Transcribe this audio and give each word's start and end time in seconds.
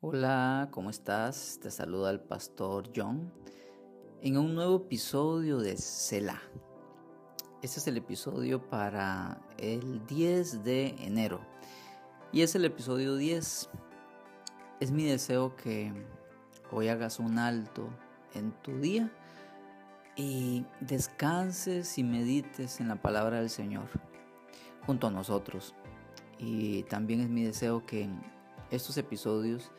Hola, 0.00 0.68
¿cómo 0.70 0.90
estás? 0.90 1.58
Te 1.60 1.72
saluda 1.72 2.12
el 2.12 2.20
pastor 2.20 2.88
John 2.94 3.32
en 4.22 4.38
un 4.38 4.54
nuevo 4.54 4.76
episodio 4.76 5.58
de 5.58 5.76
Selah. 5.76 6.40
Este 7.62 7.80
es 7.80 7.86
el 7.88 7.96
episodio 7.96 8.62
para 8.62 9.40
el 9.56 10.06
10 10.06 10.62
de 10.62 10.94
enero 11.00 11.40
y 12.30 12.42
es 12.42 12.54
el 12.54 12.64
episodio 12.64 13.16
10. 13.16 13.70
Es 14.78 14.92
mi 14.92 15.02
deseo 15.02 15.56
que 15.56 15.92
hoy 16.70 16.86
hagas 16.86 17.18
un 17.18 17.36
alto 17.36 17.88
en 18.34 18.52
tu 18.62 18.78
día 18.78 19.10
y 20.14 20.64
descanses 20.78 21.98
y 21.98 22.04
medites 22.04 22.78
en 22.78 22.86
la 22.86 23.02
palabra 23.02 23.40
del 23.40 23.50
Señor 23.50 23.88
junto 24.86 25.08
a 25.08 25.10
nosotros. 25.10 25.74
Y 26.38 26.84
también 26.84 27.20
es 27.20 27.28
mi 27.28 27.42
deseo 27.42 27.84
que 27.84 28.08
estos 28.70 28.96
episodios 28.96 29.70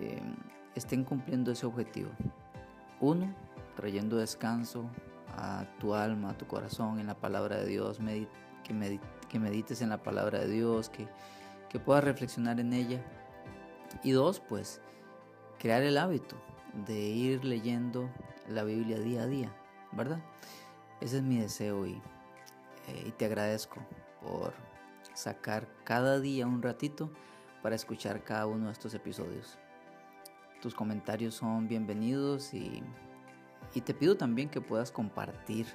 eh, 0.00 0.20
estén 0.74 1.04
cumpliendo 1.04 1.52
ese 1.52 1.66
objetivo. 1.66 2.10
Uno, 3.00 3.34
trayendo 3.76 4.16
descanso 4.16 4.84
a 5.36 5.64
tu 5.78 5.94
alma, 5.94 6.30
a 6.30 6.38
tu 6.38 6.46
corazón 6.46 6.98
en 6.98 7.06
la 7.06 7.14
palabra 7.14 7.56
de 7.56 7.66
Dios, 7.66 7.98
que, 7.98 8.28
que, 9.28 9.38
medites 9.38 9.82
en 9.82 9.88
la 9.88 10.02
palabra 10.02 10.40
de 10.40 10.48
Dios, 10.48 10.88
que, 10.88 11.08
que 11.68 11.78
puedas 11.78 12.04
reflexionar 12.04 12.60
en 12.60 12.72
ella. 12.72 13.02
Y 14.02 14.12
dos, 14.12 14.40
pues, 14.40 14.80
crear 15.58 15.82
el 15.82 15.98
hábito 15.98 16.36
de 16.86 17.00
ir 17.00 17.44
leyendo 17.44 18.08
la 18.48 18.64
Biblia 18.64 18.98
día 18.98 19.22
a 19.22 19.26
día, 19.26 19.52
¿verdad? 19.92 20.22
Ese 21.00 21.18
es 21.18 21.22
mi 21.22 21.38
deseo 21.38 21.86
y, 21.86 22.00
eh, 22.88 23.04
y 23.06 23.10
te 23.10 23.26
agradezco 23.26 23.80
por 24.22 24.54
sacar 25.14 25.68
cada 25.84 26.20
día 26.20 26.46
un 26.46 26.62
ratito 26.62 27.10
para 27.62 27.76
escuchar 27.76 28.22
cada 28.24 28.46
uno 28.46 28.66
de 28.66 28.72
estos 28.72 28.92
episodios. 28.94 29.58
Tus 30.60 30.74
comentarios 30.74 31.34
son 31.34 31.68
bienvenidos 31.68 32.52
y, 32.54 32.82
te 33.84 33.94
pido 33.94 34.16
también 34.16 34.50
que 34.50 34.60
puedas 34.60 34.90
compartir 34.90 35.66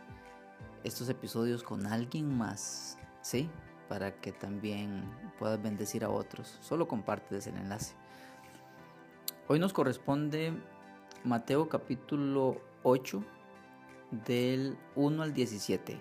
estos 0.83 1.09
episodios 1.09 1.63
con 1.63 1.87
alguien 1.87 2.37
más, 2.37 2.97
¿sí? 3.21 3.49
Para 3.89 4.19
que 4.19 4.31
también 4.31 5.03
puedas 5.39 5.61
bendecir 5.61 6.03
a 6.03 6.09
otros. 6.09 6.57
Solo 6.61 6.87
compartes 6.87 7.47
el 7.47 7.57
enlace. 7.57 7.95
Hoy 9.47 9.59
nos 9.59 9.73
corresponde 9.73 10.53
Mateo 11.23 11.69
capítulo 11.69 12.61
8 12.83 13.23
del 14.25 14.77
1 14.95 15.23
al 15.23 15.33
17. 15.33 15.97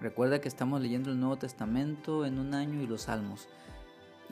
Recuerda 0.00 0.40
que 0.40 0.48
estamos 0.48 0.80
leyendo 0.80 1.10
el 1.10 1.20
Nuevo 1.20 1.36
Testamento 1.36 2.24
en 2.26 2.38
un 2.38 2.54
año 2.54 2.82
y 2.82 2.86
los 2.86 3.02
Salmos. 3.02 3.48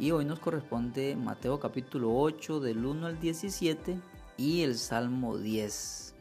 Y 0.02 0.10
hoy 0.10 0.24
nos 0.24 0.40
corresponde 0.40 1.14
Mateo 1.14 1.60
capítulo 1.60 2.12
8 2.12 2.58
del 2.58 2.84
1 2.84 3.06
al 3.06 3.20
17 3.20 4.00
y 4.36 4.62
el 4.62 4.76
Salmo 4.76 5.38
10. 5.38 6.16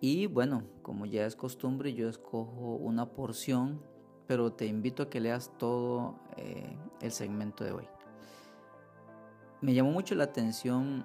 Y 0.00 0.24
bueno, 0.24 0.62
como 0.80 1.04
ya 1.04 1.26
es 1.26 1.36
costumbre, 1.36 1.92
yo 1.92 2.08
escojo 2.08 2.76
una 2.76 3.04
porción, 3.04 3.82
pero 4.26 4.54
te 4.54 4.64
invito 4.64 5.02
a 5.02 5.10
que 5.10 5.20
leas 5.20 5.52
todo 5.58 6.18
eh, 6.38 6.78
el 7.02 7.12
segmento 7.12 7.62
de 7.62 7.72
hoy. 7.72 7.84
Me 9.60 9.74
llamó 9.74 9.90
mucho 9.90 10.14
la 10.14 10.24
atención 10.24 11.04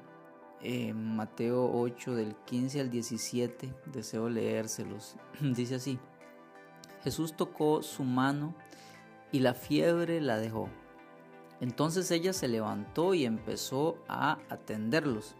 eh, 0.61 0.93
Mateo 0.93 1.69
8 1.69 2.15
del 2.15 2.33
15 2.45 2.79
al 2.79 2.91
17, 2.91 3.73
deseo 3.91 4.29
leérselos. 4.29 5.17
Dice 5.41 5.75
así, 5.75 5.99
Jesús 7.03 7.35
tocó 7.35 7.81
su 7.83 8.05
mano 8.05 8.55
y 9.33 9.39
la 9.39 9.53
fiebre 9.53 10.21
la 10.21 10.37
dejó 10.37 10.69
entonces 11.63 12.11
ella 12.11 12.33
se 12.33 12.49
levantó 12.49 13.13
y 13.13 13.23
empezó 13.23 13.97
a 14.09 14.37
atenderlos. 14.49 15.33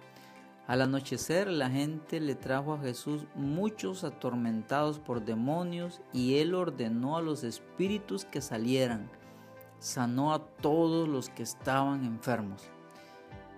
Al 0.67 0.81
anochecer 0.81 1.49
la 1.49 1.69
gente 1.69 2.21
le 2.21 2.35
trajo 2.35 2.71
a 2.71 2.79
Jesús 2.79 3.25
muchos 3.35 4.05
atormentados 4.05 4.99
por 4.99 5.25
demonios 5.25 5.99
y 6.13 6.37
él 6.37 6.55
ordenó 6.55 7.17
a 7.17 7.21
los 7.21 7.43
espíritus 7.43 8.23
que 8.23 8.39
salieran. 8.39 9.11
Sanó 9.79 10.33
a 10.33 10.39
todos 10.39 11.09
los 11.09 11.27
que 11.27 11.43
estaban 11.43 12.05
enfermos. 12.05 12.69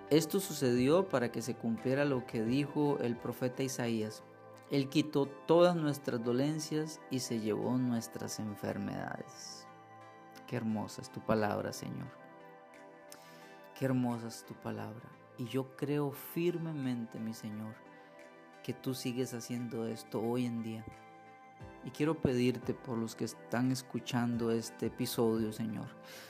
Esto 0.10 0.40
sucedió 0.40 1.08
para 1.08 1.32
que 1.32 1.44
se 1.44 1.54
cumpliera 1.54 2.04
lo 2.04 2.26
que 2.26 2.44
dijo 2.44 2.98
el 3.00 3.16
profeta 3.16 3.62
Isaías. 3.62 4.24
Él 4.72 4.90
quitó 4.90 5.28
todas 5.28 5.76
nuestras 5.76 6.24
dolencias 6.24 7.00
y 7.12 7.20
se 7.20 7.40
llevó 7.40 7.78
nuestras 7.78 8.40
enfermedades. 8.40 9.68
Qué 10.48 10.56
hermosa 10.56 11.04
es 11.04 11.12
tu 11.12 11.20
palabra, 11.20 11.72
Señor. 11.72 12.25
Qué 13.78 13.84
hermosa 13.84 14.30
es 14.30 14.46
tu 14.46 14.54
palabra. 14.54 15.10
Y 15.38 15.46
yo 15.46 15.76
creo 15.76 16.12
firmemente, 16.12 17.20
mi 17.20 17.34
Señor, 17.34 17.76
que 18.64 18.74
tú 18.74 18.94
sigues 18.94 19.34
haciendo 19.34 19.86
esto 19.86 20.22
hoy 20.22 20.46
en 20.46 20.64
día. 20.64 20.86
Y 21.84 21.90
quiero 21.90 22.22
pedirte 22.22 22.74
por 22.74 22.98
los 22.98 23.16
que 23.16 23.26
están 23.26 23.74
escuchando 23.74 24.50
este 24.50 24.86
episodio, 24.86 25.52
Señor. 25.52 25.88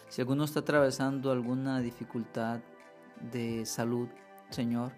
Si 0.09 0.21
alguno 0.21 0.43
está 0.43 0.61
atravesando 0.61 1.31
alguna 1.31 1.81
dificultad 1.81 2.61
de 3.31 3.63
salud, 3.65 4.09
Señor. 4.49 4.93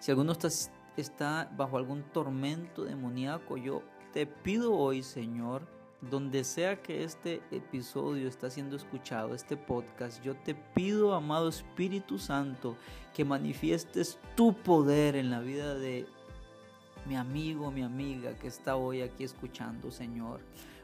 Si 0.00 0.10
alguno 0.10 0.32
está, 0.32 0.48
está 0.96 1.52
bajo 1.54 1.76
algún 1.76 2.02
tormento 2.04 2.84
demoníaco, 2.84 3.58
yo 3.58 3.82
te 4.12 4.26
pido 4.26 4.72
hoy, 4.74 5.02
Señor, 5.02 5.68
donde 6.10 6.44
sea 6.44 6.82
que 6.82 7.04
este 7.04 7.42
episodio 7.50 8.28
está 8.28 8.50
siendo 8.50 8.76
escuchado, 8.76 9.34
este 9.34 9.56
podcast, 9.56 10.22
yo 10.22 10.34
te 10.36 10.54
pido, 10.54 11.14
amado 11.14 11.48
Espíritu 11.48 12.18
Santo, 12.18 12.76
que 13.14 13.24
manifiestes 13.24 14.18
tu 14.36 14.54
poder 14.54 15.16
en 15.16 15.30
la 15.30 15.40
vida 15.40 15.74
de 15.74 16.06
mi 17.06 17.16
amigo, 17.16 17.70
mi 17.70 17.82
amiga 17.82 18.34
que 18.34 18.48
está 18.48 18.76
hoy 18.76 19.02
aquí 19.02 19.24
escuchando, 19.24 19.90
Señor. 19.90 20.40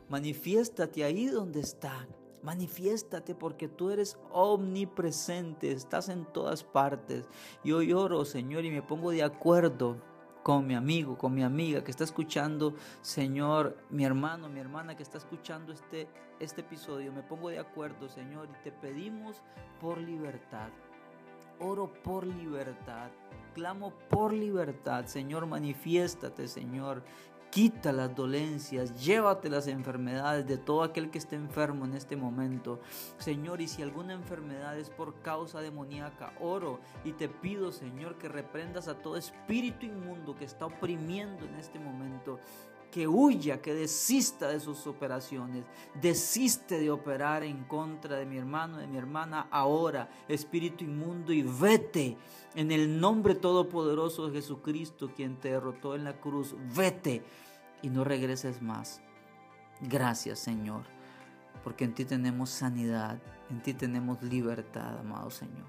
Manifiéstate 0.08 1.04
ahí 1.04 1.26
donde 1.26 1.60
está. 1.60 2.06
Manifiéstate 2.42 3.34
porque 3.34 3.68
tú 3.68 3.90
eres 3.90 4.18
omnipresente, 4.32 5.72
estás 5.72 6.08
en 6.08 6.24
todas 6.24 6.64
partes. 6.64 7.26
Y 7.62 7.72
hoy 7.72 7.92
oro, 7.92 8.24
Señor, 8.24 8.64
y 8.64 8.70
me 8.70 8.82
pongo 8.82 9.10
de 9.10 9.22
acuerdo 9.22 9.96
con 10.42 10.66
mi 10.66 10.74
amigo, 10.74 11.18
con 11.18 11.34
mi 11.34 11.42
amiga 11.42 11.84
que 11.84 11.90
está 11.90 12.04
escuchando, 12.04 12.74
Señor, 13.02 13.76
mi 13.90 14.04
hermano, 14.04 14.48
mi 14.48 14.60
hermana 14.60 14.96
que 14.96 15.02
está 15.02 15.18
escuchando 15.18 15.72
este, 15.72 16.08
este 16.38 16.62
episodio, 16.62 17.12
me 17.12 17.22
pongo 17.22 17.50
de 17.50 17.58
acuerdo, 17.58 18.08
Señor, 18.08 18.48
y 18.48 18.64
te 18.64 18.72
pedimos 18.72 19.42
por 19.80 19.98
libertad. 19.98 20.68
Oro 21.58 21.92
por 22.02 22.26
libertad, 22.26 23.10
clamo 23.54 23.92
por 24.08 24.32
libertad, 24.32 25.04
Señor, 25.04 25.46
manifiéstate, 25.46 26.48
Señor, 26.48 27.02
Quita 27.50 27.90
las 27.90 28.14
dolencias, 28.14 29.04
llévate 29.04 29.50
las 29.50 29.66
enfermedades 29.66 30.46
de 30.46 30.56
todo 30.56 30.84
aquel 30.84 31.10
que 31.10 31.18
esté 31.18 31.34
enfermo 31.34 31.84
en 31.84 31.94
este 31.94 32.14
momento. 32.14 32.78
Señor, 33.18 33.60
y 33.60 33.66
si 33.66 33.82
alguna 33.82 34.12
enfermedad 34.12 34.78
es 34.78 34.88
por 34.88 35.20
causa 35.20 35.60
demoníaca, 35.60 36.32
oro 36.38 36.78
y 37.04 37.10
te 37.10 37.28
pido, 37.28 37.72
Señor, 37.72 38.18
que 38.18 38.28
reprendas 38.28 38.86
a 38.86 38.94
todo 38.94 39.16
espíritu 39.16 39.86
inmundo 39.86 40.36
que 40.36 40.44
está 40.44 40.66
oprimiendo 40.66 41.44
en 41.44 41.56
este 41.56 41.80
momento 41.80 42.38
que 42.90 43.06
huya, 43.06 43.62
que 43.62 43.74
desista 43.74 44.48
de 44.48 44.60
sus 44.60 44.86
operaciones, 44.86 45.64
desiste 46.00 46.78
de 46.78 46.90
operar 46.90 47.42
en 47.44 47.64
contra 47.64 48.16
de 48.16 48.26
mi 48.26 48.36
hermano, 48.36 48.78
de 48.78 48.86
mi 48.86 48.98
hermana 48.98 49.48
ahora, 49.50 50.10
espíritu 50.28 50.84
inmundo, 50.84 51.32
y 51.32 51.42
vete 51.42 52.16
en 52.54 52.72
el 52.72 53.00
nombre 53.00 53.34
todopoderoso 53.34 54.28
de 54.28 54.34
Jesucristo, 54.34 55.12
quien 55.14 55.36
te 55.36 55.50
derrotó 55.50 55.94
en 55.94 56.04
la 56.04 56.20
cruz, 56.20 56.54
vete 56.74 57.22
y 57.82 57.88
no 57.88 58.04
regreses 58.04 58.60
más. 58.60 59.00
Gracias 59.80 60.38
Señor, 60.38 60.84
porque 61.64 61.84
en 61.84 61.94
ti 61.94 62.04
tenemos 62.04 62.50
sanidad, 62.50 63.18
en 63.48 63.62
ti 63.62 63.72
tenemos 63.72 64.22
libertad, 64.22 64.98
amado 64.98 65.30
Señor. 65.30 65.68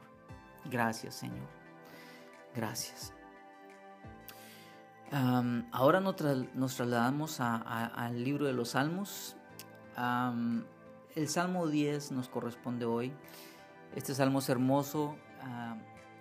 Gracias 0.69 1.15
Señor, 1.15 1.47
gracias 2.55 3.13
ahora 5.11 5.99
nos, 5.99 6.15
trasladamos 6.15 7.39
al 7.39 8.23
libro 8.23 8.45
de 8.45 8.53
los 8.53 8.69
Salmos. 8.69 9.35
el 11.15 11.27
Salmo 11.27 11.67
10 11.67 12.11
nos 12.11 12.29
corresponde 12.29 12.85
hoy. 12.85 13.13
Este 13.95 14.15
salmo 14.15 14.39
es 14.39 14.47
hermoso 14.47 15.17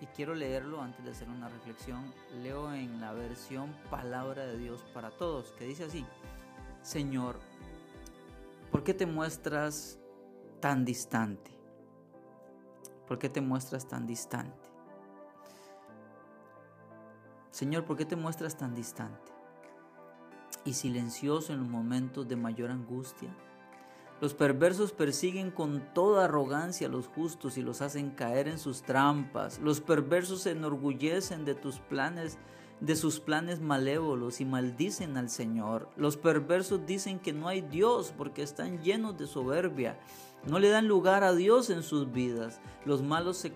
y 0.00 0.06
quiero 0.06 0.34
leerlo 0.34 0.82
antes 0.82 1.04
de 1.04 1.10
hacer 1.12 1.28
una 1.28 1.48
reflexión. 1.48 2.12
Leo 2.42 2.72
en 2.72 3.00
la 3.00 3.12
versión 3.12 3.74
Palabra 3.90 4.46
de 4.46 4.58
Dios 4.58 4.84
para 4.92 5.10
Todos, 5.10 5.52
que 5.52 5.66
dice 5.66 5.84
así, 5.84 6.04
Señor, 6.82 7.38
¿por 8.72 8.82
qué 8.82 8.94
te 8.94 9.06
muestras 9.06 9.98
tan 10.60 10.84
distante? 10.84 11.50
¿Por 13.06 13.18
qué 13.18 13.28
te 13.28 13.40
muestras 13.40 13.86
tan 13.86 14.06
distante? 14.06 14.59
Señor, 17.50 17.84
¿por 17.84 17.96
qué 17.96 18.04
te 18.04 18.16
muestras 18.16 18.56
tan 18.56 18.74
distante 18.74 19.32
y 20.64 20.74
silencioso 20.74 21.52
en 21.52 21.60
los 21.60 21.68
momentos 21.68 22.28
de 22.28 22.36
mayor 22.36 22.70
angustia? 22.70 23.34
Los 24.20 24.34
perversos 24.34 24.92
persiguen 24.92 25.50
con 25.50 25.94
toda 25.94 26.26
arrogancia 26.26 26.86
a 26.86 26.90
los 26.90 27.08
justos 27.08 27.56
y 27.56 27.62
los 27.62 27.80
hacen 27.80 28.10
caer 28.10 28.48
en 28.48 28.58
sus 28.58 28.82
trampas. 28.82 29.58
Los 29.60 29.80
perversos 29.80 30.42
se 30.42 30.50
enorgullecen 30.50 31.46
de 31.46 31.54
tus 31.54 31.80
planes, 31.80 32.38
de 32.80 32.96
sus 32.96 33.18
planes 33.18 33.60
malévolos 33.60 34.42
y 34.42 34.44
maldicen 34.44 35.16
al 35.16 35.30
Señor. 35.30 35.88
Los 35.96 36.18
perversos 36.18 36.84
dicen 36.84 37.18
que 37.18 37.32
no 37.32 37.48
hay 37.48 37.62
Dios 37.62 38.12
porque 38.16 38.42
están 38.42 38.82
llenos 38.82 39.16
de 39.16 39.26
soberbia. 39.26 39.98
No 40.46 40.58
le 40.58 40.68
dan 40.68 40.86
lugar 40.86 41.24
a 41.24 41.32
Dios 41.32 41.70
en 41.70 41.82
sus 41.82 42.12
vidas. 42.12 42.60
Los 42.84 43.02
malos 43.02 43.38
se 43.38 43.54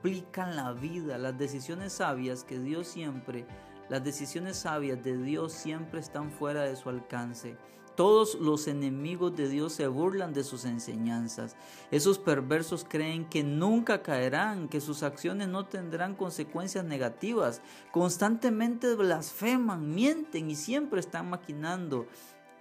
complican 0.00 0.56
la 0.56 0.72
vida. 0.72 1.18
Las 1.18 1.36
decisiones 1.36 1.92
sabias 1.92 2.44
que 2.44 2.58
Dios 2.58 2.86
siempre, 2.88 3.44
las 3.90 4.02
decisiones 4.02 4.56
sabias 4.56 5.02
de 5.04 5.16
Dios 5.18 5.52
siempre 5.52 6.00
están 6.00 6.30
fuera 6.30 6.62
de 6.62 6.74
su 6.74 6.88
alcance. 6.88 7.56
Todos 7.96 8.36
los 8.36 8.66
enemigos 8.66 9.36
de 9.36 9.46
Dios 9.46 9.74
se 9.74 9.86
burlan 9.86 10.32
de 10.32 10.42
sus 10.42 10.64
enseñanzas. 10.64 11.54
Esos 11.90 12.18
perversos 12.18 12.86
creen 12.88 13.26
que 13.26 13.42
nunca 13.42 14.00
caerán, 14.00 14.68
que 14.68 14.80
sus 14.80 15.02
acciones 15.02 15.48
no 15.48 15.66
tendrán 15.66 16.14
consecuencias 16.14 16.82
negativas. 16.86 17.60
Constantemente 17.92 18.94
blasfeman, 18.94 19.94
mienten 19.94 20.50
y 20.50 20.54
siempre 20.56 21.00
están 21.00 21.28
maquinando 21.28 22.06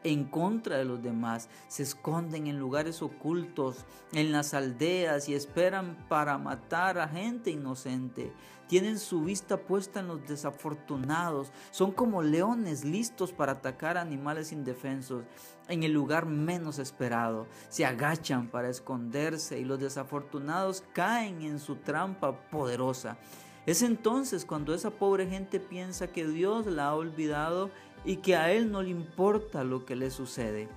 en 0.04 0.26
contra 0.26 0.78
de 0.78 0.86
los 0.86 1.02
demás, 1.02 1.50
se 1.68 1.84
esconden 1.84 2.48
en 2.48 2.60
lugares 2.60 3.02
ocultos, 3.02 3.86
en 4.14 4.32
las 4.32 4.54
aldeas 4.54 5.28
y 5.30 5.34
esperan 5.34 5.98
para 6.08 6.38
matar 6.38 6.98
a 7.00 7.08
gente 7.08 7.52
inocente. 7.52 8.34
Tienen 8.68 9.00
su 9.00 9.24
vista 9.24 9.58
puesta 9.58 10.00
en 10.00 10.08
los 10.08 10.28
desafortunados, 10.28 11.52
son 11.72 11.92
como 11.92 12.22
leones 12.22 12.86
listos 12.86 13.34
para 13.34 13.54
atacar 13.54 13.98
animales 13.98 14.52
indefensos 14.52 15.24
en 15.68 15.84
el 15.84 15.92
lugar 15.92 16.28
menos 16.28 16.78
esperado. 16.78 17.48
Se 17.70 17.84
agachan 17.84 18.48
para 18.48 18.70
esconderse 18.70 19.60
y 19.60 19.66
los 19.66 19.80
desafortunados 19.80 20.84
caen 20.94 21.42
en 21.42 21.60
su 21.60 21.78
trampa 21.78 22.50
poderosa. 22.52 23.18
Es 23.66 23.84
entonces 23.84 24.46
cuando 24.46 24.74
esa 24.74 24.90
pobre 24.90 25.28
gente 25.28 25.60
piensa 25.60 26.08
que 26.08 26.26
Dios 26.28 26.66
la 26.66 26.88
ha 26.88 26.96
olvidado 26.96 27.70
y 28.06 28.18
que 28.18 28.36
a 28.36 28.52
Él 28.52 28.72
no 28.72 28.82
le 28.82 28.90
importa 28.90 29.64
lo 29.64 29.86
que 29.86 29.96
le 29.96 30.12
sucede. 30.12 30.70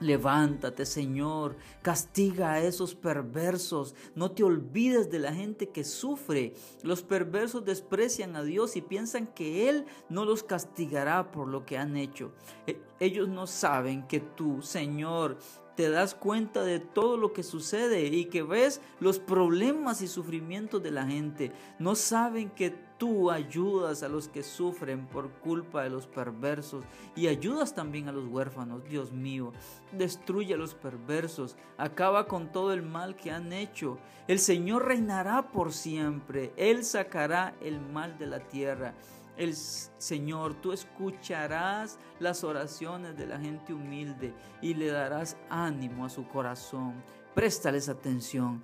Levántate, 0.00 0.84
Señor, 0.84 1.56
castiga 1.80 2.52
a 2.52 2.60
esos 2.60 2.94
perversos. 2.94 3.94
No 4.14 4.32
te 4.32 4.42
olvides 4.42 5.10
de 5.10 5.18
la 5.18 5.32
gente 5.32 5.68
que 5.68 5.84
sufre. 5.84 6.54
Los 6.82 7.02
perversos 7.02 7.64
desprecian 7.64 8.36
a 8.36 8.42
Dios 8.42 8.76
y 8.76 8.82
piensan 8.82 9.28
que 9.28 9.68
Él 9.68 9.86
no 10.08 10.24
los 10.24 10.42
castigará 10.42 11.30
por 11.30 11.48
lo 11.48 11.64
que 11.64 11.78
han 11.78 11.96
hecho. 11.96 12.32
E, 12.66 12.80
ellos 13.00 13.28
no 13.28 13.46
saben 13.46 14.06
que 14.06 14.20
tú, 14.20 14.62
Señor, 14.62 15.38
te 15.76 15.88
das 15.88 16.14
cuenta 16.14 16.62
de 16.62 16.80
todo 16.80 17.16
lo 17.16 17.32
que 17.32 17.42
sucede 17.42 18.06
y 18.06 18.26
que 18.26 18.42
ves 18.42 18.80
los 19.00 19.18
problemas 19.18 20.02
y 20.02 20.08
sufrimientos 20.08 20.82
de 20.82 20.90
la 20.90 21.06
gente. 21.06 21.52
No 21.78 21.94
saben 21.94 22.50
que 22.50 22.74
tú 23.02 23.32
ayudas 23.32 24.04
a 24.04 24.08
los 24.08 24.28
que 24.28 24.44
sufren 24.44 25.08
por 25.08 25.28
culpa 25.40 25.82
de 25.82 25.90
los 25.90 26.06
perversos 26.06 26.84
y 27.16 27.26
ayudas 27.26 27.74
también 27.74 28.08
a 28.08 28.12
los 28.12 28.28
huérfanos. 28.28 28.84
Dios 28.84 29.10
mío, 29.10 29.52
destruye 29.90 30.54
a 30.54 30.56
los 30.56 30.76
perversos, 30.76 31.56
acaba 31.78 32.28
con 32.28 32.52
todo 32.52 32.72
el 32.72 32.82
mal 32.82 33.16
que 33.16 33.32
han 33.32 33.52
hecho. 33.52 33.98
El 34.28 34.38
Señor 34.38 34.86
reinará 34.86 35.50
por 35.50 35.72
siempre, 35.72 36.52
Él 36.56 36.84
sacará 36.84 37.56
el 37.60 37.80
mal 37.80 38.18
de 38.18 38.26
la 38.28 38.38
tierra 38.38 38.94
el 39.36 39.56
Señor, 39.56 40.54
tú 40.54 40.72
escucharás 40.72 41.98
las 42.20 42.44
oraciones 42.44 43.16
de 43.16 43.26
la 43.26 43.40
gente 43.40 43.72
humilde 43.72 44.34
y 44.60 44.74
le 44.74 44.88
darás 44.88 45.38
ánimo 45.48 46.04
a 46.04 46.10
su 46.10 46.28
corazón. 46.28 47.02
Préstales 47.34 47.88
atención. 47.88 48.62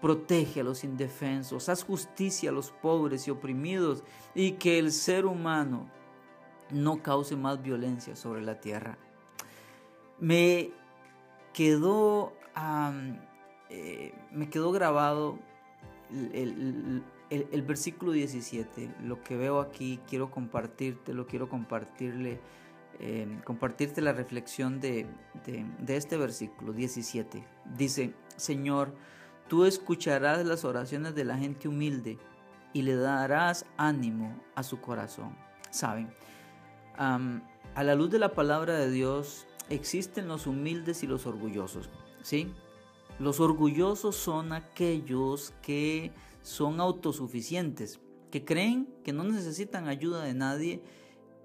Protege 0.00 0.60
a 0.60 0.64
los 0.64 0.84
indefensos, 0.84 1.68
haz 1.68 1.84
justicia 1.84 2.50
a 2.50 2.52
los 2.52 2.70
pobres 2.70 3.28
y 3.28 3.30
oprimidos 3.30 4.02
y 4.34 4.52
que 4.52 4.78
el 4.78 4.92
ser 4.92 5.26
humano 5.26 5.90
no 6.70 7.02
cause 7.02 7.36
más 7.36 7.62
violencia 7.62 8.16
sobre 8.16 8.42
la 8.42 8.60
tierra. 8.60 8.98
Me 10.18 10.70
quedó, 11.52 12.32
eh, 13.68 14.14
me 14.32 14.48
quedó 14.48 14.72
grabado 14.72 15.38
el, 16.32 17.02
el, 17.30 17.62
versículo 17.62 18.12
17, 18.12 18.94
lo 19.02 19.22
que 19.22 19.36
veo 19.36 19.60
aquí, 19.60 20.00
quiero 20.08 20.30
compartirte, 20.30 21.14
lo 21.14 21.26
quiero 21.26 21.48
compartirle, 21.48 22.40
eh, 22.98 23.40
compartirte 23.44 24.00
la 24.00 24.12
reflexión 24.12 24.80
de, 24.80 25.06
de 25.44 25.96
este 25.96 26.16
versículo 26.16 26.72
17. 26.72 27.44
Dice, 27.76 28.14
Señor, 28.36 28.94
tú 29.50 29.64
escucharás 29.64 30.46
las 30.46 30.64
oraciones 30.64 31.16
de 31.16 31.24
la 31.24 31.36
gente 31.36 31.66
humilde 31.66 32.18
y 32.72 32.82
le 32.82 32.94
darás 32.94 33.66
ánimo 33.76 34.40
a 34.54 34.62
su 34.62 34.80
corazón. 34.80 35.36
Saben, 35.70 36.14
a 36.96 37.82
la 37.82 37.94
luz 37.96 38.10
de 38.10 38.20
la 38.20 38.32
palabra 38.32 38.74
de 38.74 38.92
Dios 38.92 39.48
existen 39.68 40.28
los 40.28 40.46
humildes 40.46 41.02
y 41.02 41.08
los 41.08 41.26
orgullosos, 41.26 41.90
¿sí? 42.22 42.54
Los 43.18 43.40
orgullosos 43.40 44.14
son 44.14 44.52
aquellos 44.52 45.52
que 45.62 46.12
son 46.42 46.78
autosuficientes, 46.78 47.98
que 48.30 48.44
creen 48.44 48.88
que 49.02 49.12
no 49.12 49.24
necesitan 49.24 49.88
ayuda 49.88 50.22
de 50.22 50.34
nadie, 50.34 50.80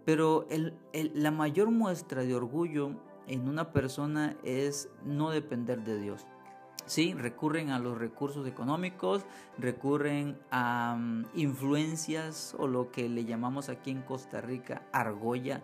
pero 0.05 0.47
la 0.93 1.31
mayor 1.31 1.71
muestra 1.71 2.21
de 2.21 2.35
orgullo 2.35 3.01
en 3.25 3.49
una 3.49 3.71
persona 3.73 4.37
es 4.43 4.89
no 5.03 5.31
depender 5.31 5.83
de 5.83 5.99
Dios. 5.99 6.27
Sí, 6.85 7.13
recurren 7.13 7.71
a 7.71 7.79
los 7.79 7.97
recursos 7.97 8.47
económicos, 8.47 9.25
recurren 9.57 10.37
a 10.51 10.95
mm, 10.97 11.25
influencias 11.35 12.55
o 12.59 12.67
lo 12.67 12.91
que 12.91 13.09
le 13.09 13.25
llamamos 13.25 13.69
aquí 13.69 13.89
en 13.89 14.03
Costa 14.03 14.39
Rica 14.39 14.83
argolla, 14.91 15.63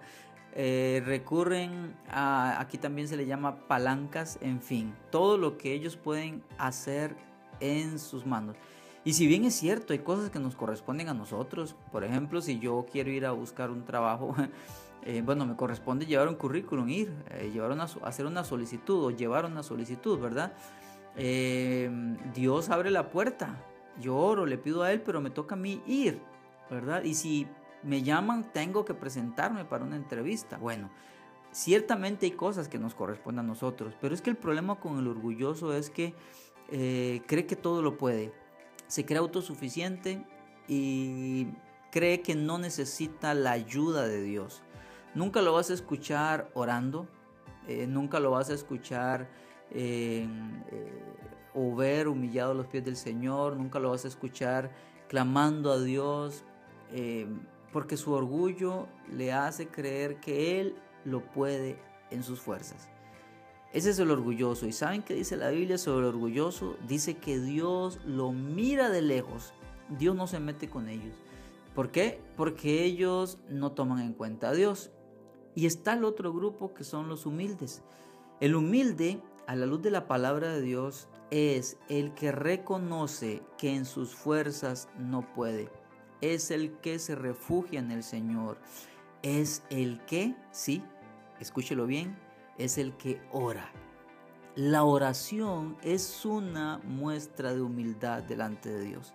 eh, 0.54 1.02
recurren 1.06 1.96
a, 2.10 2.60
aquí 2.60 2.78
también 2.78 3.08
se 3.08 3.18
le 3.18 3.26
llama 3.26 3.68
palancas, 3.68 4.40
en 4.42 4.62
fin, 4.62 4.94
todo 5.12 5.38
lo 5.38 5.58
que 5.58 5.74
ellos 5.74 5.96
pueden 5.96 6.44
hacer 6.58 7.16
en 7.60 8.00
sus 8.00 8.26
manos. 8.26 8.58
Y 9.04 9.14
si 9.14 9.26
bien 9.28 9.46
es 9.46 9.56
cierto, 9.56 9.94
hay 9.94 10.00
cosas 10.00 10.30
que 10.30 10.40
nos 10.40 10.56
corresponden 10.56 11.10
a 11.10 11.14
nosotros. 11.14 11.76
Por 11.92 12.04
ejemplo, 12.04 12.42
si 12.42 12.60
yo 12.60 12.86
quiero 12.92 13.10
ir 13.10 13.26
a 13.26 13.32
buscar 13.32 13.72
un 13.72 13.84
trabajo, 13.84 14.36
eh, 15.04 15.22
bueno, 15.26 15.46
me 15.46 15.56
corresponde 15.56 16.06
llevar 16.06 16.28
un 16.28 16.36
currículum, 16.36 16.88
ir, 16.90 17.12
eh, 17.32 17.50
llevar 17.52 17.76
hacer 18.04 18.26
una 18.26 18.44
solicitud 18.44 19.06
o 19.06 19.12
llevar 19.12 19.46
una 19.46 19.64
solicitud, 19.64 20.20
¿verdad? 20.20 20.54
Em, 21.16 22.18
Dios 22.34 22.70
abre 22.70 22.92
la 22.92 23.10
puerta. 23.10 23.64
Yo 24.00 24.16
oro, 24.16 24.46
le 24.46 24.58
pido 24.58 24.84
a 24.84 24.92
Él, 24.92 25.02
pero 25.02 25.22
me 25.22 25.30
toca 25.30 25.56
a 25.56 25.58
mí 25.58 25.82
ir, 25.86 26.22
¿verdad? 26.70 27.04
Y 27.04 27.14
si 27.14 27.48
me 27.84 28.04
llaman, 28.04 28.52
tengo 28.54 28.86
que 28.86 28.94
presentarme 28.94 29.66
para 29.66 29.84
una 29.84 29.96
entrevista. 29.96 30.58
Bueno, 30.58 30.90
ciertamente 31.52 32.26
hay 32.26 32.32
cosas 32.32 32.68
que 32.68 32.80
nos 32.80 32.96
corresponden 32.96 33.46
a 33.46 33.48
nosotros, 33.48 33.96
pero 34.00 34.14
es 34.14 34.22
que 34.22 34.30
el 34.30 34.38
problema 34.38 34.80
con 34.80 34.98
el 34.98 35.08
orgulloso 35.08 35.74
es 35.74 35.90
que 35.90 36.14
eh, 36.72 37.22
cree 37.28 37.46
que 37.46 37.56
todo 37.56 37.82
lo 37.82 37.98
puede 37.98 38.34
se 38.92 39.06
cree 39.06 39.20
autosuficiente 39.20 40.22
y 40.68 41.48
cree 41.92 42.22
que 42.22 42.36
no 42.36 42.58
necesita 42.58 43.34
la 43.34 43.52
ayuda 43.52 44.06
de 44.06 44.22
Dios. 44.22 44.64
Nunca 45.16 45.42
lo 45.42 45.54
vas 45.54 45.70
a 45.70 45.74
escuchar 45.74 46.52
orando, 46.56 47.08
eh, 47.70 47.88
nunca 47.88 48.20
lo 48.20 48.32
vas 48.32 48.50
a 48.50 48.54
escuchar 48.54 49.30
eh, 49.70 50.28
o 51.54 51.76
ver 51.76 52.08
humillado 52.08 52.52
a 52.52 52.56
los 52.56 52.68
pies 52.68 52.86
del 52.86 52.96
Señor, 52.96 53.58
nunca 53.58 53.80
lo 53.80 53.92
vas 53.92 54.06
a 54.06 54.08
escuchar 54.08 54.72
clamando 55.08 55.72
a 55.72 55.82
Dios, 55.82 56.44
eh, 56.92 57.28
porque 57.74 57.98
su 57.98 58.14
orgullo 58.14 58.88
le 59.12 59.34
hace 59.34 59.68
creer 59.68 60.20
que 60.20 60.60
Él 60.60 60.76
lo 61.06 61.22
puede 61.22 61.78
en 62.12 62.24
sus 62.24 62.40
fuerzas. 62.40 62.90
Ese 63.74 63.92
es 63.92 64.00
el 64.00 64.12
orgulloso. 64.12 64.68
¿Y 64.68 64.74
saben 64.74 65.02
qué 65.02 65.14
dice 65.14 65.38
la 65.38 65.50
Biblia 65.50 65.78
sobre 65.78 66.08
el 66.08 66.14
orgulloso? 66.14 66.76
Dice 66.88 67.18
que 67.18 67.40
Dios 67.40 68.00
lo 68.06 68.34
mira 68.34 68.90
de 68.90 69.02
lejos. 69.02 69.54
Dios 69.98 70.16
no 70.16 70.28
se 70.28 70.40
mete 70.40 70.70
con 70.70 70.90
ellos. 70.90 71.16
¿Por 71.74 71.92
qué? 71.92 72.20
Porque 72.36 72.84
ellos 72.84 73.38
no 73.50 73.72
toman 73.72 74.00
en 74.00 74.14
cuenta 74.14 74.50
a 74.50 74.54
Dios. 74.54 74.92
Y 75.56 75.66
está 75.66 75.94
el 75.94 76.04
otro 76.04 76.34
grupo 76.34 76.74
que 76.74 76.84
son 76.84 77.08
los 77.08 77.26
humildes. 77.26 77.82
El 78.42 78.56
humilde, 78.56 79.22
a 79.48 79.56
la 79.56 79.66
luz 79.66 79.82
de 79.82 79.92
la 79.92 80.08
palabra 80.08 80.50
de 80.50 80.62
Dios, 80.62 81.08
es 81.32 81.78
el 81.88 82.14
que 82.14 82.32
reconoce 82.32 83.42
que 83.58 83.74
en 83.74 83.86
sus 83.86 84.14
fuerzas 84.14 84.90
no 85.00 85.22
puede. 85.34 85.70
Es 86.20 86.52
el 86.52 86.74
que 86.80 87.00
se 87.00 87.16
refugia 87.16 87.80
en 87.80 87.90
el 87.90 88.04
Señor. 88.04 88.58
Es 89.24 89.64
el 89.70 90.04
que, 90.06 90.36
sí, 90.52 90.84
escúchelo 91.40 91.88
bien, 91.88 92.18
es 92.58 92.78
el 92.78 92.96
que 92.98 93.22
ora. 93.32 93.72
La 94.56 94.84
oración 94.84 95.78
es 95.82 96.26
una 96.26 96.80
muestra 96.80 97.54
de 97.54 97.62
humildad 97.62 98.24
delante 98.24 98.70
de 98.70 98.82
Dios. 98.82 99.14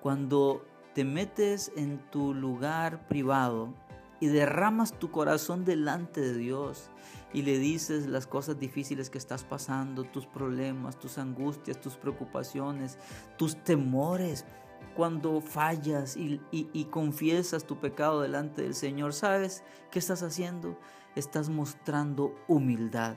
Cuando 0.00 0.64
te 0.94 1.04
metes 1.04 1.72
en 1.76 1.98
tu 2.10 2.32
lugar 2.32 3.08
privado 3.08 3.74
y 4.20 4.26
derramas 4.26 4.98
tu 4.98 5.10
corazón 5.10 5.64
delante 5.64 6.20
de 6.20 6.34
Dios 6.34 6.90
y 7.32 7.42
le 7.42 7.58
dices 7.58 8.06
las 8.06 8.26
cosas 8.26 8.58
difíciles 8.58 9.10
que 9.10 9.18
estás 9.18 9.44
pasando, 9.44 10.04
tus 10.04 10.26
problemas, 10.26 10.98
tus 10.98 11.18
angustias, 11.18 11.80
tus 11.80 11.96
preocupaciones, 11.96 12.98
tus 13.36 13.62
temores, 13.62 14.44
cuando 14.96 15.40
fallas 15.40 16.16
y, 16.16 16.84
confiesas 16.90 17.64
tu 17.64 17.78
pecado 17.78 18.20
delante 18.20 18.62
del 18.62 18.74
Señor, 18.74 19.12
¿sabes 19.12 19.62
qué 19.90 19.98
estás 19.98 20.22
haciendo? 20.22 20.76
Estás 21.14 21.48
mostrando 21.48 22.34
humildad. 22.48 23.16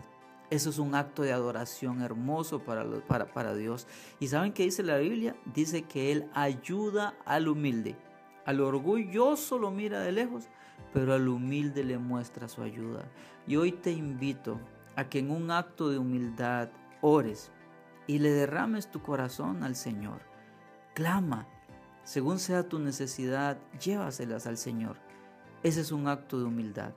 Eso 0.52 0.70
es 0.70 0.80
un 0.80 0.96
acto 0.96 1.24
de 1.24 1.32
adoración 1.32 2.02
hermoso 2.02 2.60
para, 2.60 2.86
para, 3.08 3.32
para 3.32 3.56
Dios. 3.56 3.88
¿Y 4.20 4.28
saben 4.28 4.54
qué 4.54 4.64
dice 4.64 4.84
la 4.84 4.98
Biblia? 4.98 5.36
Dice 5.46 5.84
que 5.84 6.12
Él 6.12 6.30
ayuda 6.34 7.16
al 7.26 7.48
humilde. 7.48 7.96
Al 8.46 8.62
orgulloso 8.62 9.60
lo 9.60 9.72
mira 9.72 10.00
de 10.00 10.12
lejos, 10.12 10.48
pero 10.94 11.14
al 11.14 11.28
humilde 11.28 11.84
le 11.84 11.98
muestra 11.98 12.48
su 12.48 12.62
ayuda. 12.62 13.06
Y 13.48 13.56
hoy 13.56 13.72
te 13.72 13.92
invito 13.92 14.60
a 14.96 15.10
que 15.10 15.20
en 15.20 15.32
un 15.32 15.52
acto 15.52 15.90
de 15.90 15.98
humildad 15.98 16.70
ores 17.02 17.52
y 18.08 18.20
le 18.20 18.32
derrames 18.32 18.90
tu 18.90 19.02
corazón 19.02 19.64
al 19.64 19.76
Señor. 19.76 20.22
Clama, 20.94 21.48
según 22.04 22.40
sea 22.40 22.68
tu 22.68 22.80
necesidad, 22.80 23.58
llévaselas 23.80 24.48
al 24.48 24.58
Señor. 24.58 24.98
Ese 25.64 25.82
es 25.82 25.92
un 25.92 26.08
acto 26.08 26.40
de 26.40 26.46
humildad. 26.46 26.94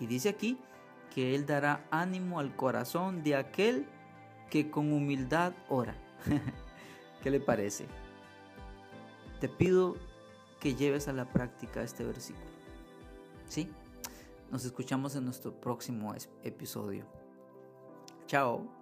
Y 0.00 0.06
dice 0.06 0.28
aquí 0.28 0.58
que 1.14 1.34
Él 1.34 1.46
dará 1.46 1.86
ánimo 1.90 2.40
al 2.40 2.54
corazón 2.54 3.22
de 3.22 3.36
aquel 3.36 3.86
que 4.50 4.70
con 4.70 4.92
humildad 4.92 5.52
ora. 5.68 5.96
¿Qué 7.22 7.30
le 7.30 7.40
parece? 7.40 7.86
Te 9.40 9.48
pido 9.48 9.96
que 10.60 10.74
lleves 10.74 11.08
a 11.08 11.12
la 11.12 11.24
práctica 11.26 11.82
este 11.82 12.04
versículo. 12.04 12.46
¿Sí? 13.48 13.70
Nos 14.50 14.64
escuchamos 14.64 15.14
en 15.16 15.24
nuestro 15.24 15.52
próximo 15.52 16.14
episodio. 16.42 17.04
Chao. 18.26 18.77